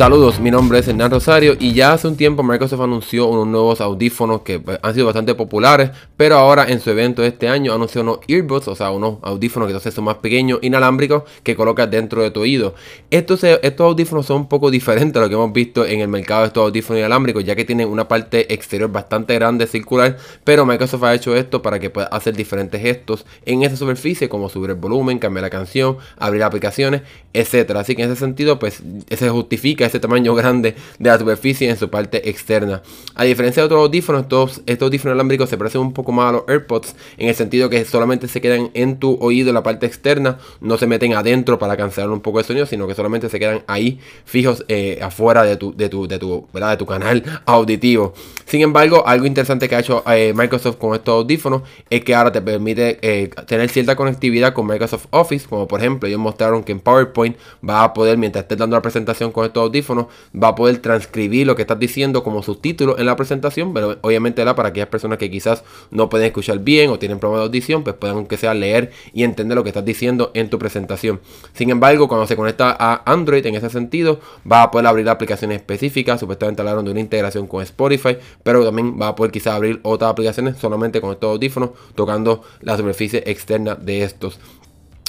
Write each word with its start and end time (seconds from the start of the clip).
Saludos, 0.00 0.40
mi 0.40 0.50
nombre 0.50 0.78
es 0.78 0.88
Hernán 0.88 1.10
Rosario 1.10 1.56
y 1.60 1.74
ya 1.74 1.92
hace 1.92 2.08
un 2.08 2.16
tiempo 2.16 2.42
Microsoft 2.42 2.80
anunció 2.80 3.26
unos 3.26 3.46
nuevos 3.46 3.82
audífonos 3.82 4.40
que 4.40 4.58
pues, 4.58 4.78
han 4.80 4.94
sido 4.94 5.04
bastante 5.04 5.34
populares, 5.34 5.90
pero 6.16 6.36
ahora 6.36 6.64
en 6.70 6.80
su 6.80 6.88
evento 6.88 7.20
de 7.20 7.28
este 7.28 7.50
año 7.50 7.74
anunció 7.74 8.00
unos 8.00 8.20
earbuds, 8.26 8.68
o 8.68 8.74
sea, 8.74 8.92
unos 8.92 9.18
audífonos 9.20 9.66
que 9.66 9.72
entonces 9.72 9.92
son 9.92 10.04
más 10.04 10.16
pequeños, 10.16 10.58
inalámbricos, 10.62 11.24
que 11.42 11.54
colocas 11.54 11.90
dentro 11.90 12.22
de 12.22 12.30
tu 12.30 12.40
oído. 12.40 12.74
Estos, 13.10 13.44
estos 13.44 13.84
audífonos 13.84 14.24
son 14.24 14.38
un 14.38 14.48
poco 14.48 14.70
diferentes 14.70 15.20
a 15.20 15.20
lo 15.20 15.28
que 15.28 15.34
hemos 15.34 15.52
visto 15.52 15.84
en 15.84 16.00
el 16.00 16.08
mercado 16.08 16.40
de 16.40 16.46
estos 16.46 16.64
audífonos 16.64 17.00
inalámbricos, 17.00 17.44
ya 17.44 17.54
que 17.54 17.66
tienen 17.66 17.86
una 17.86 18.08
parte 18.08 18.54
exterior 18.54 18.90
bastante 18.90 19.34
grande, 19.34 19.66
circular, 19.66 20.16
pero 20.44 20.64
Microsoft 20.64 21.04
ha 21.04 21.14
hecho 21.14 21.36
esto 21.36 21.60
para 21.60 21.78
que 21.78 21.90
pueda 21.90 22.06
hacer 22.06 22.34
diferentes 22.34 22.80
gestos 22.80 23.26
en 23.44 23.64
esa 23.64 23.76
superficie, 23.76 24.30
como 24.30 24.48
subir 24.48 24.70
el 24.70 24.76
volumen, 24.76 25.18
cambiar 25.18 25.42
la 25.42 25.50
canción, 25.50 25.98
abrir 26.16 26.42
aplicaciones, 26.42 27.02
etcétera. 27.34 27.80
Así 27.80 27.94
que 27.94 28.04
en 28.04 28.10
ese 28.10 28.18
sentido, 28.18 28.58
pues 28.58 28.82
se 29.10 29.28
justifica 29.28 29.89
ese 29.90 30.00
tamaño 30.00 30.34
grande 30.34 30.74
de 30.98 31.10
la 31.10 31.18
superficie 31.18 31.68
en 31.68 31.76
su 31.76 31.90
parte 31.90 32.28
externa. 32.28 32.82
A 33.14 33.24
diferencia 33.24 33.62
de 33.62 33.66
otros 33.66 33.82
audífonos, 33.82 34.22
estos, 34.22 34.62
estos 34.66 34.86
audífonos 34.86 35.14
alámbricos 35.14 35.50
se 35.50 35.58
parecen 35.58 35.80
un 35.80 35.92
poco 35.92 36.12
más 36.12 36.30
a 36.30 36.32
los 36.32 36.42
AirPods 36.48 36.94
en 37.18 37.28
el 37.28 37.34
sentido 37.34 37.68
que 37.68 37.84
solamente 37.84 38.28
se 38.28 38.40
quedan 38.40 38.70
en 38.74 38.98
tu 38.98 39.18
oído 39.20 39.50
en 39.50 39.54
la 39.54 39.62
parte 39.62 39.86
externa, 39.86 40.38
no 40.60 40.78
se 40.78 40.86
meten 40.86 41.14
adentro 41.14 41.58
para 41.58 41.76
cancelar 41.76 42.10
un 42.10 42.20
poco 42.20 42.38
de 42.38 42.44
sonido, 42.44 42.66
sino 42.66 42.86
que 42.86 42.94
solamente 42.94 43.28
se 43.28 43.38
quedan 43.38 43.62
ahí 43.66 44.00
fijos 44.24 44.64
eh, 44.68 44.98
afuera 45.02 45.42
de 45.42 45.56
tu, 45.56 45.74
de 45.76 45.88
tu, 45.88 46.06
de 46.06 46.18
tu, 46.18 46.46
¿verdad? 46.52 46.70
de 46.70 46.76
tu 46.76 46.86
canal 46.86 47.22
auditivo. 47.46 48.14
Sin 48.46 48.62
embargo, 48.62 49.06
algo 49.06 49.26
interesante 49.26 49.68
que 49.68 49.76
ha 49.76 49.80
hecho 49.80 50.02
eh, 50.06 50.32
Microsoft 50.34 50.76
con 50.76 50.94
estos 50.94 51.14
audífonos 51.14 51.62
es 51.88 52.04
que 52.04 52.14
ahora 52.14 52.32
te 52.32 52.40
permite 52.40 52.98
eh, 53.02 53.30
tener 53.46 53.68
cierta 53.68 53.96
conectividad 53.96 54.52
con 54.52 54.66
Microsoft 54.66 55.06
Office, 55.10 55.46
como 55.48 55.66
por 55.68 55.80
ejemplo 55.80 56.08
ellos 56.08 56.20
mostraron 56.20 56.64
que 56.64 56.72
en 56.72 56.80
PowerPoint 56.80 57.36
va 57.68 57.84
a 57.84 57.94
poder, 57.94 58.18
mientras 58.18 58.42
estés 58.42 58.58
dando 58.58 58.76
la 58.76 58.82
presentación 58.82 59.32
con 59.32 59.44
estos 59.46 59.70
va 59.88 60.48
a 60.48 60.54
poder 60.54 60.78
transcribir 60.78 61.46
lo 61.46 61.56
que 61.56 61.62
estás 61.62 61.78
diciendo 61.78 62.22
como 62.22 62.42
subtítulo 62.42 62.98
en 62.98 63.06
la 63.06 63.16
presentación, 63.16 63.74
pero 63.74 63.98
obviamente 64.02 64.42
era 64.42 64.54
para 64.54 64.70
aquellas 64.70 64.88
personas 64.88 65.18
que 65.18 65.30
quizás 65.30 65.64
no 65.90 66.08
pueden 66.08 66.26
escuchar 66.26 66.58
bien 66.58 66.90
o 66.90 66.98
tienen 66.98 67.18
problemas 67.18 67.42
de 67.42 67.46
audición, 67.46 67.82
pues 67.82 67.96
puedan 67.96 68.16
aunque 68.16 68.36
sea 68.36 68.54
leer 68.54 68.92
y 69.12 69.24
entender 69.24 69.56
lo 69.56 69.62
que 69.62 69.70
estás 69.70 69.84
diciendo 69.84 70.30
en 70.34 70.50
tu 70.50 70.58
presentación. 70.58 71.20
Sin 71.52 71.70
embargo, 71.70 72.08
cuando 72.08 72.26
se 72.26 72.36
conecta 72.36 72.76
a 72.78 73.02
Android 73.10 73.44
en 73.46 73.54
ese 73.54 73.70
sentido, 73.70 74.20
va 74.50 74.62
a 74.62 74.70
poder 74.70 74.86
abrir 74.86 75.08
aplicaciones 75.08 75.56
específicas, 75.56 76.20
supuestamente 76.20 76.62
hablaron 76.62 76.84
de 76.84 76.90
una 76.90 77.00
integración 77.00 77.46
con 77.46 77.62
Spotify, 77.62 78.16
pero 78.42 78.64
también 78.64 79.00
va 79.00 79.08
a 79.08 79.14
poder 79.14 79.32
quizás 79.32 79.54
abrir 79.54 79.80
otras 79.82 80.10
aplicaciones 80.10 80.56
solamente 80.58 81.00
con 81.00 81.12
estos 81.12 81.30
audífonos, 81.30 81.70
tocando 81.94 82.42
la 82.60 82.76
superficie 82.76 83.22
externa 83.26 83.74
de 83.74 84.02
estos 84.02 84.38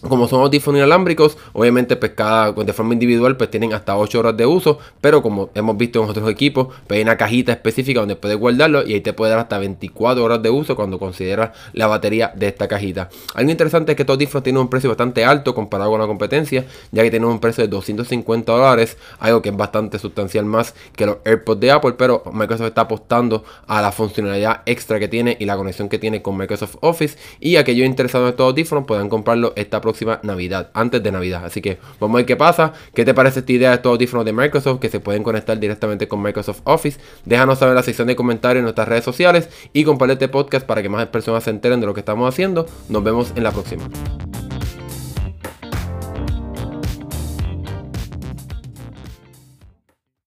como 0.00 0.28
son 0.28 0.42
audífonos 0.42 0.78
inalámbricos, 0.78 1.36
obviamente 1.52 1.96
pues 1.96 2.12
cada, 2.12 2.52
de 2.52 2.72
forma 2.72 2.92
individual 2.92 3.36
pues 3.36 3.50
tienen 3.50 3.72
hasta 3.72 3.96
8 3.96 4.18
horas 4.18 4.36
de 4.36 4.46
uso, 4.46 4.78
pero 5.00 5.22
como 5.22 5.50
hemos 5.54 5.76
visto 5.76 6.02
en 6.02 6.10
otros 6.10 6.30
equipos, 6.30 6.68
pues 6.86 6.98
hay 6.98 7.02
una 7.02 7.16
cajita 7.16 7.52
específica 7.52 8.00
donde 8.00 8.16
puedes 8.16 8.38
guardarlo 8.38 8.86
y 8.86 8.94
ahí 8.94 9.00
te 9.00 9.12
puede 9.12 9.30
dar 9.30 9.40
hasta 9.40 9.58
24 9.58 10.22
horas 10.22 10.42
de 10.42 10.50
uso 10.50 10.76
cuando 10.76 10.98
consideras 10.98 11.50
la 11.72 11.86
batería 11.86 12.32
de 12.34 12.48
esta 12.48 12.68
cajita. 12.68 13.08
Algo 13.34 13.50
interesante 13.50 13.92
es 13.92 13.96
que 13.96 14.02
estos 14.02 14.14
audífonos 14.14 14.42
tienen 14.42 14.60
un 14.60 14.68
precio 14.68 14.90
bastante 14.90 15.24
alto 15.24 15.54
comparado 15.54 15.90
con 15.90 16.00
la 16.00 16.06
competencia, 16.06 16.64
ya 16.92 17.02
que 17.02 17.10
tienen 17.10 17.28
un 17.28 17.40
precio 17.40 17.64
de 17.64 17.68
250 17.68 18.52
dólares, 18.52 18.96
algo 19.18 19.42
que 19.42 19.50
es 19.50 19.56
bastante 19.56 19.98
sustancial 19.98 20.44
más 20.44 20.74
que 20.94 21.06
los 21.06 21.18
AirPods 21.24 21.60
de 21.60 21.70
Apple, 21.70 21.92
pero 21.98 22.22
Microsoft 22.32 22.68
está 22.68 22.82
apostando 22.82 23.44
a 23.66 23.82
la 23.82 23.92
funcionalidad 23.92 24.62
extra 24.66 24.98
que 24.98 25.08
tiene 25.08 25.36
y 25.38 25.44
la 25.44 25.56
conexión 25.56 25.88
que 25.88 25.98
tiene 25.98 26.22
con 26.22 26.36
Microsoft 26.36 26.76
Office 26.80 27.18
y 27.40 27.56
aquellos 27.56 27.86
interesados 27.86 28.26
en 28.26 28.30
estos 28.30 28.46
audífonos 28.46 28.84
puedan 28.84 29.08
comprarlo 29.08 29.52
esta 29.56 29.80
próxima 29.86 30.18
Navidad, 30.24 30.70
antes 30.74 31.00
de 31.00 31.12
Navidad. 31.12 31.44
Así 31.44 31.62
que 31.62 31.78
vamos 32.00 32.16
a 32.16 32.18
ver 32.18 32.26
qué 32.26 32.36
pasa. 32.36 32.72
¿Qué 32.92 33.04
te 33.04 33.14
parece 33.14 33.40
esta 33.40 33.52
idea 33.52 33.70
de 33.70 33.76
estos 33.76 33.90
audífonos 33.90 34.26
de 34.26 34.32
Microsoft 34.32 34.80
que 34.80 34.88
se 34.88 34.98
pueden 34.98 35.22
conectar 35.22 35.58
directamente 35.58 36.08
con 36.08 36.20
Microsoft 36.20 36.60
Office? 36.64 36.98
Déjanos 37.24 37.60
saber 37.60 37.72
en 37.72 37.76
la 37.76 37.82
sección 37.82 38.08
de 38.08 38.16
comentarios 38.16 38.58
en 38.58 38.64
nuestras 38.64 38.88
redes 38.88 39.04
sociales 39.04 39.48
y 39.72 39.84
comparte 39.84 40.14
este 40.14 40.28
podcast 40.28 40.66
para 40.66 40.82
que 40.82 40.88
más 40.88 41.06
personas 41.06 41.44
se 41.44 41.50
enteren 41.50 41.80
de 41.80 41.86
lo 41.86 41.94
que 41.94 42.00
estamos 42.00 42.28
haciendo. 42.28 42.66
Nos 42.88 43.04
vemos 43.04 43.32
en 43.36 43.44
la 43.44 43.52
próxima. 43.52 43.88